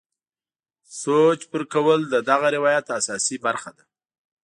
سوچ 1.01 1.39
پرې 1.51 1.65
کول 1.73 1.99
د 2.07 2.15
دغه 2.29 2.47
روایت 2.55 2.85
اساسي 2.99 3.37
برخه 3.45 3.71
ده. 3.77 3.83